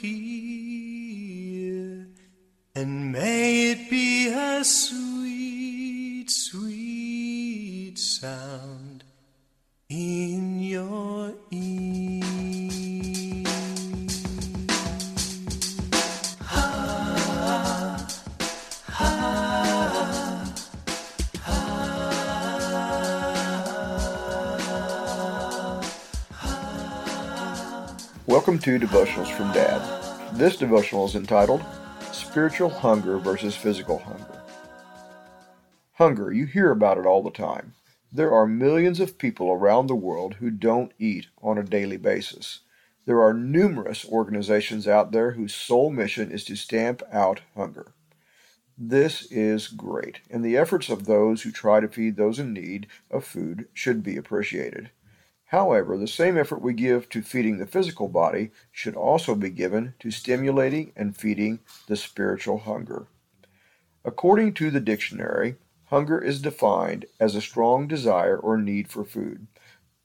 hear, 0.00 0.37
Welcome 28.28 28.58
to 28.58 28.78
Devotionals 28.78 29.34
from 29.34 29.54
Dad. 29.54 29.80
This 30.34 30.58
devotional 30.58 31.06
is 31.06 31.14
entitled 31.14 31.64
Spiritual 32.12 32.68
Hunger 32.68 33.16
versus 33.16 33.56
Physical 33.56 34.00
Hunger. 34.00 34.42
Hunger, 35.94 36.30
you 36.30 36.44
hear 36.44 36.70
about 36.70 36.98
it 36.98 37.06
all 37.06 37.22
the 37.22 37.30
time. 37.30 37.72
There 38.12 38.30
are 38.34 38.46
millions 38.46 39.00
of 39.00 39.16
people 39.16 39.50
around 39.50 39.86
the 39.86 39.94
world 39.94 40.34
who 40.34 40.50
don't 40.50 40.92
eat 40.98 41.28
on 41.40 41.56
a 41.56 41.62
daily 41.62 41.96
basis. 41.96 42.60
There 43.06 43.22
are 43.22 43.32
numerous 43.32 44.04
organizations 44.04 44.86
out 44.86 45.10
there 45.10 45.30
whose 45.30 45.54
sole 45.54 45.88
mission 45.88 46.30
is 46.30 46.44
to 46.44 46.54
stamp 46.54 47.02
out 47.10 47.40
hunger. 47.56 47.94
This 48.76 49.22
is 49.32 49.68
great, 49.68 50.20
and 50.28 50.44
the 50.44 50.58
efforts 50.58 50.90
of 50.90 51.06
those 51.06 51.42
who 51.42 51.50
try 51.50 51.80
to 51.80 51.88
feed 51.88 52.16
those 52.16 52.38
in 52.38 52.52
need 52.52 52.88
of 53.10 53.24
food 53.24 53.68
should 53.72 54.02
be 54.02 54.18
appreciated. 54.18 54.90
However, 55.48 55.96
the 55.96 56.06
same 56.06 56.36
effort 56.36 56.60
we 56.60 56.74
give 56.74 57.08
to 57.08 57.22
feeding 57.22 57.56
the 57.56 57.66
physical 57.66 58.08
body 58.08 58.50
should 58.70 58.94
also 58.94 59.34
be 59.34 59.48
given 59.48 59.94
to 60.00 60.10
stimulating 60.10 60.92
and 60.94 61.16
feeding 61.16 61.60
the 61.86 61.96
spiritual 61.96 62.58
hunger. 62.58 63.06
According 64.04 64.52
to 64.54 64.70
the 64.70 64.80
dictionary, 64.80 65.56
hunger 65.86 66.18
is 66.18 66.42
defined 66.42 67.06
as 67.18 67.34
a 67.34 67.40
strong 67.40 67.88
desire 67.88 68.36
or 68.36 68.58
need 68.58 68.88
for 68.88 69.04
food. 69.04 69.46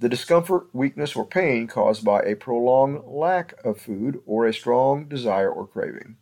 The 0.00 0.08
discomfort, 0.08 0.68
weakness, 0.72 1.14
or 1.14 1.24
pain 1.24 1.68
caused 1.68 2.04
by 2.04 2.22
a 2.22 2.34
prolonged 2.34 3.04
lack 3.06 3.64
of 3.64 3.80
food 3.80 4.20
or 4.26 4.44
a 4.44 4.52
strong 4.52 5.06
desire 5.06 5.50
or 5.50 5.68
craving. 5.68 6.16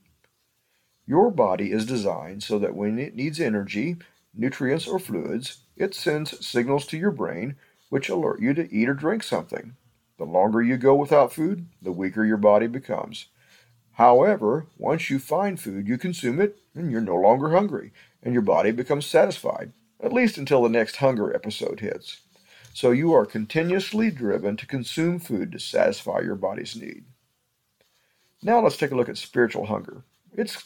Your 1.06 1.30
body 1.30 1.72
is 1.72 1.86
designed 1.86 2.42
so 2.42 2.58
that 2.58 2.76
when 2.76 2.98
it 2.98 3.14
needs 3.14 3.40
energy, 3.40 3.96
nutrients, 4.34 4.86
or 4.86 4.98
fluids, 4.98 5.60
it 5.74 5.94
sends 5.94 6.46
signals 6.46 6.84
to 6.88 6.98
your 6.98 7.10
brain 7.10 7.56
which 7.88 8.08
alert 8.08 8.40
you 8.40 8.54
to 8.54 8.72
eat 8.72 8.88
or 8.88 8.94
drink 8.94 9.22
something. 9.22 9.76
The 10.18 10.24
longer 10.24 10.62
you 10.62 10.76
go 10.76 10.94
without 10.94 11.32
food, 11.32 11.66
the 11.80 11.92
weaker 11.92 12.24
your 12.24 12.36
body 12.36 12.66
becomes. 12.66 13.26
However, 13.92 14.66
once 14.78 15.08
you 15.08 15.18
find 15.18 15.58
food, 15.58 15.88
you 15.88 15.98
consume 15.98 16.40
it, 16.40 16.58
and 16.74 16.90
you're 16.90 17.00
no 17.00 17.16
longer 17.16 17.50
hungry, 17.50 17.92
and 18.22 18.32
your 18.32 18.42
body 18.42 18.70
becomes 18.70 19.06
satisfied, 19.06 19.72
at 20.00 20.12
least 20.12 20.36
until 20.36 20.62
the 20.62 20.68
next 20.68 20.96
hunger 20.96 21.34
episode 21.34 21.80
hits. 21.80 22.20
So 22.74 22.90
you 22.90 23.14
are 23.14 23.24
continuously 23.24 24.10
driven 24.10 24.56
to 24.58 24.66
consume 24.66 25.18
food 25.18 25.52
to 25.52 25.58
satisfy 25.58 26.20
your 26.20 26.34
body's 26.34 26.76
need. 26.76 27.04
Now 28.42 28.60
let's 28.60 28.76
take 28.76 28.90
a 28.90 28.94
look 28.94 29.08
at 29.08 29.16
spiritual 29.16 29.66
hunger. 29.66 30.02
It's 30.34 30.64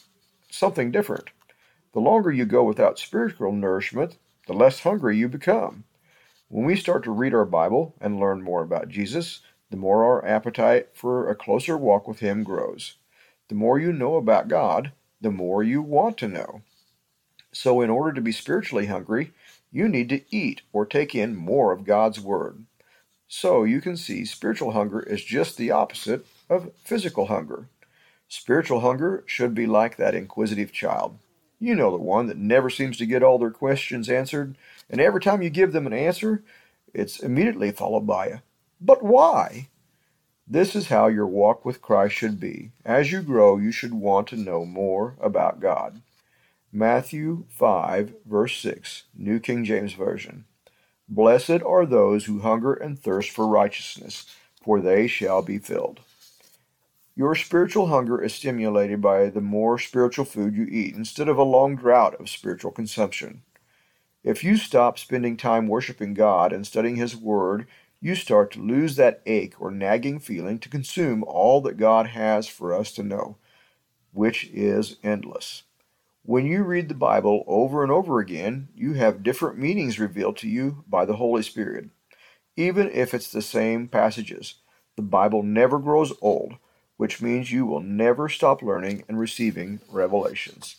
something 0.49 0.91
different. 0.91 1.29
The 1.93 2.01
longer 2.01 2.31
you 2.31 2.45
go 2.45 2.63
without 2.63 2.99
spiritual 2.99 3.53
nourishment, 3.53 4.17
the 4.47 4.53
less 4.53 4.81
hungry 4.81 5.17
you 5.17 5.29
become. 5.29 5.85
When 6.51 6.65
we 6.65 6.75
start 6.75 7.05
to 7.05 7.11
read 7.11 7.33
our 7.33 7.45
Bible 7.45 7.95
and 8.01 8.19
learn 8.19 8.41
more 8.41 8.61
about 8.61 8.89
Jesus, 8.89 9.39
the 9.69 9.77
more 9.77 10.03
our 10.03 10.25
appetite 10.25 10.89
for 10.91 11.29
a 11.29 11.35
closer 11.35 11.77
walk 11.77 12.09
with 12.09 12.19
Him 12.19 12.43
grows. 12.43 12.95
The 13.47 13.55
more 13.55 13.79
you 13.79 13.93
know 13.93 14.17
about 14.17 14.49
God, 14.49 14.91
the 15.21 15.31
more 15.31 15.63
you 15.63 15.81
want 15.81 16.17
to 16.17 16.27
know. 16.27 16.61
So, 17.53 17.79
in 17.79 17.89
order 17.89 18.11
to 18.11 18.19
be 18.19 18.33
spiritually 18.33 18.87
hungry, 18.87 19.31
you 19.71 19.87
need 19.87 20.09
to 20.09 20.23
eat 20.29 20.61
or 20.73 20.85
take 20.85 21.15
in 21.15 21.37
more 21.37 21.71
of 21.71 21.85
God's 21.85 22.19
Word. 22.19 22.65
So, 23.29 23.63
you 23.63 23.79
can 23.79 23.95
see 23.95 24.25
spiritual 24.25 24.71
hunger 24.71 24.99
is 24.99 25.23
just 25.23 25.55
the 25.55 25.71
opposite 25.71 26.27
of 26.49 26.73
physical 26.83 27.27
hunger. 27.27 27.69
Spiritual 28.27 28.81
hunger 28.81 29.23
should 29.25 29.55
be 29.55 29.67
like 29.67 29.95
that 29.95 30.15
inquisitive 30.15 30.73
child. 30.73 31.17
You 31.63 31.75
know 31.75 31.91
the 31.91 32.03
one 32.03 32.25
that 32.25 32.37
never 32.37 32.71
seems 32.71 32.97
to 32.97 33.05
get 33.05 33.21
all 33.21 33.37
their 33.37 33.51
questions 33.51 34.09
answered, 34.09 34.57
and 34.89 34.99
every 34.99 35.21
time 35.21 35.43
you 35.43 35.51
give 35.51 35.73
them 35.73 35.85
an 35.85 35.93
answer, 35.93 36.43
it's 36.91 37.19
immediately 37.19 37.71
followed 37.71 38.07
by 38.07 38.25
a, 38.25 38.39
but 38.81 39.03
why? 39.03 39.67
This 40.47 40.75
is 40.75 40.87
how 40.87 41.05
your 41.05 41.27
walk 41.27 41.63
with 41.63 41.79
Christ 41.79 42.15
should 42.15 42.39
be. 42.39 42.71
As 42.83 43.11
you 43.11 43.21
grow, 43.21 43.57
you 43.57 43.71
should 43.71 43.93
want 43.93 44.27
to 44.29 44.35
know 44.37 44.65
more 44.65 45.15
about 45.21 45.59
God. 45.59 46.01
Matthew 46.73 47.45
5, 47.49 48.15
verse 48.25 48.57
6, 48.57 49.03
New 49.15 49.39
King 49.39 49.63
James 49.63 49.93
Version. 49.93 50.45
Blessed 51.07 51.61
are 51.63 51.85
those 51.85 52.25
who 52.25 52.39
hunger 52.39 52.73
and 52.73 52.97
thirst 52.97 53.29
for 53.29 53.47
righteousness, 53.47 54.25
for 54.63 54.81
they 54.81 55.05
shall 55.05 55.43
be 55.43 55.59
filled. 55.59 55.99
Your 57.21 57.35
spiritual 57.35 57.85
hunger 57.85 58.19
is 58.19 58.33
stimulated 58.33 58.99
by 58.99 59.29
the 59.29 59.41
more 59.41 59.77
spiritual 59.77 60.25
food 60.25 60.55
you 60.55 60.63
eat 60.63 60.95
instead 60.95 61.29
of 61.29 61.37
a 61.37 61.43
long 61.43 61.75
drought 61.75 62.19
of 62.19 62.31
spiritual 62.31 62.71
consumption. 62.71 63.43
If 64.23 64.43
you 64.43 64.57
stop 64.57 64.97
spending 64.97 65.37
time 65.37 65.67
worshiping 65.67 66.15
God 66.15 66.51
and 66.51 66.65
studying 66.65 66.95
His 66.95 67.15
Word, 67.15 67.67
you 67.99 68.15
start 68.15 68.49
to 68.53 68.59
lose 68.59 68.95
that 68.95 69.21
ache 69.27 69.53
or 69.61 69.69
nagging 69.69 70.17
feeling 70.17 70.57
to 70.61 70.67
consume 70.67 71.23
all 71.23 71.61
that 71.61 71.77
God 71.77 72.07
has 72.07 72.47
for 72.47 72.73
us 72.73 72.91
to 72.93 73.03
know, 73.03 73.37
which 74.11 74.49
is 74.51 74.97
endless. 75.03 75.61
When 76.23 76.47
you 76.47 76.63
read 76.63 76.89
the 76.89 76.95
Bible 76.95 77.43
over 77.45 77.83
and 77.83 77.91
over 77.91 78.17
again, 78.17 78.69
you 78.73 78.93
have 78.93 79.21
different 79.21 79.59
meanings 79.59 79.99
revealed 79.99 80.37
to 80.37 80.49
you 80.49 80.83
by 80.87 81.05
the 81.05 81.17
Holy 81.17 81.43
Spirit. 81.43 81.91
Even 82.55 82.89
if 82.89 83.13
it's 83.13 83.31
the 83.31 83.43
same 83.43 83.87
passages, 83.87 84.55
the 84.95 85.03
Bible 85.03 85.43
never 85.43 85.77
grows 85.77 86.13
old 86.19 86.55
which 87.01 87.19
means 87.19 87.51
you 87.51 87.65
will 87.65 87.79
never 87.79 88.29
stop 88.29 88.61
learning 88.61 89.03
and 89.07 89.19
receiving 89.19 89.79
revelations. 89.89 90.75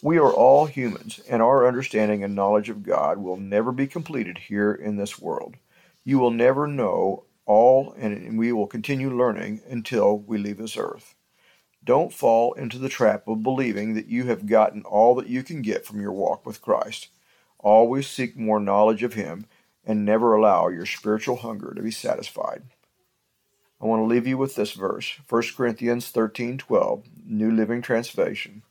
We 0.00 0.16
are 0.16 0.32
all 0.32 0.64
humans, 0.64 1.20
and 1.28 1.42
our 1.42 1.68
understanding 1.68 2.24
and 2.24 2.34
knowledge 2.34 2.70
of 2.70 2.82
God 2.82 3.18
will 3.18 3.36
never 3.36 3.70
be 3.70 3.86
completed 3.86 4.38
here 4.38 4.72
in 4.72 4.96
this 4.96 5.18
world. 5.18 5.56
You 6.06 6.18
will 6.18 6.30
never 6.30 6.66
know 6.66 7.24
all, 7.44 7.92
and 7.98 8.38
we 8.38 8.50
will 8.50 8.66
continue 8.66 9.14
learning 9.14 9.60
until 9.68 10.20
we 10.20 10.38
leave 10.38 10.56
this 10.56 10.78
earth. 10.78 11.14
Don't 11.84 12.10
fall 12.10 12.54
into 12.54 12.78
the 12.78 12.88
trap 12.88 13.28
of 13.28 13.42
believing 13.42 13.92
that 13.92 14.08
you 14.08 14.24
have 14.28 14.46
gotten 14.46 14.80
all 14.84 15.14
that 15.16 15.28
you 15.28 15.42
can 15.42 15.60
get 15.60 15.84
from 15.84 16.00
your 16.00 16.12
walk 16.12 16.46
with 16.46 16.62
Christ. 16.62 17.08
Always 17.58 18.06
seek 18.06 18.38
more 18.38 18.58
knowledge 18.58 19.02
of 19.02 19.12
Him 19.12 19.44
and 19.84 20.06
never 20.06 20.34
allow 20.34 20.68
your 20.68 20.86
spiritual 20.86 21.36
hunger 21.36 21.74
to 21.74 21.82
be 21.82 21.90
satisfied. 21.90 22.62
I 23.80 23.86
want 23.86 24.00
to 24.00 24.06
leave 24.06 24.26
you 24.26 24.36
with 24.36 24.56
this 24.56 24.72
verse, 24.72 25.18
1 25.28 25.42
Corinthians 25.56 26.10
13:12, 26.10 27.04
New 27.24 27.50
Living 27.50 27.80
Translation. 27.80 28.62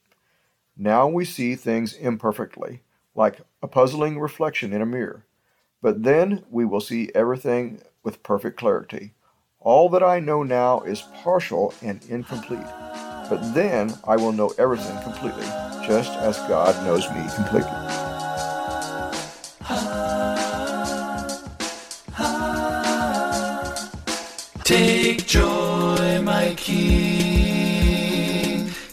Now 0.76 1.08
we 1.08 1.24
see 1.24 1.56
things 1.56 1.94
imperfectly, 1.94 2.82
like 3.16 3.42
a 3.64 3.68
puzzling 3.68 4.20
reflection 4.20 4.74
in 4.74 4.82
a 4.82 4.86
mirror. 4.86 5.24
But 5.82 6.04
then 6.04 6.44
we 6.50 6.66
will 6.66 6.82
see 6.82 7.10
everything 7.16 7.82
with 8.04 8.24
perfect 8.24 8.58
clarity. 8.58 9.14
All 9.60 9.90
that 9.90 10.04
I 10.04 10.20
know 10.20 10.44
now 10.44 10.82
is 10.82 11.04
partial 11.24 11.74
and 11.82 12.04
incomplete. 12.10 12.68
But 13.30 13.54
then 13.54 13.94
I 14.06 14.18
will 14.18 14.32
know 14.32 14.54
everything 14.58 15.02
completely, 15.04 15.48
just 15.86 16.12
as 16.14 16.38
God 16.48 16.76
knows 16.86 17.10
me 17.12 17.26
completely. 17.36 18.07
King, 26.58 28.18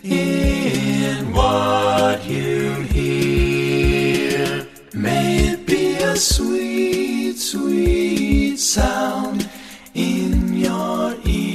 in 0.04 1.32
what 1.32 2.24
you 2.24 2.82
hear. 2.82 4.66
May 4.92 5.48
it 5.48 5.66
be 5.66 5.94
a 5.96 6.14
sweet, 6.14 7.38
sweet 7.38 8.58
sound 8.58 9.48
in 9.94 10.54
your 10.54 11.16
ear. 11.24 11.54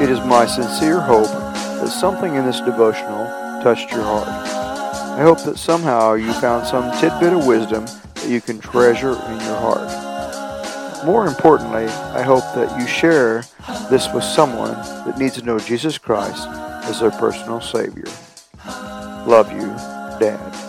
It 0.00 0.10
is 0.10 0.20
my 0.20 0.46
sincere 0.46 1.00
hope 1.00 1.26
that 1.26 1.88
something 1.88 2.34
in 2.34 2.44
this 2.44 2.60
devotional 2.60 3.26
touched 3.62 3.90
your 3.90 4.02
heart. 4.02 4.28
I 4.28 5.22
hope 5.22 5.42
that 5.44 5.58
somehow 5.58 6.12
you 6.14 6.32
found 6.34 6.66
some 6.66 6.92
tidbit 7.00 7.32
of 7.32 7.46
wisdom 7.46 7.86
that 8.14 8.28
you 8.28 8.40
can 8.40 8.60
treasure 8.60 9.12
in 9.12 9.40
your 9.40 9.56
heart. 9.56 10.03
More 11.04 11.26
importantly, 11.26 11.84
I 11.86 12.22
hope 12.22 12.44
that 12.54 12.80
you 12.80 12.86
share 12.86 13.44
this 13.90 14.08
with 14.14 14.24
someone 14.24 14.72
that 14.72 15.18
needs 15.18 15.34
to 15.34 15.42
know 15.42 15.58
Jesus 15.58 15.98
Christ 15.98 16.48
as 16.88 17.00
their 17.00 17.10
personal 17.10 17.60
Savior. 17.60 18.08
Love 19.26 19.52
you, 19.52 19.66
Dad. 20.18 20.63